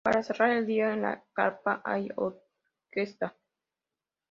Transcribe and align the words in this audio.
Para 0.03 0.23
cerrar 0.23 0.49
el 0.49 0.65
día, 0.65 0.93
en 0.93 1.03
la 1.03 1.23
carpa, 1.35 1.83
hay 1.85 2.09
orquesta. 2.15 3.35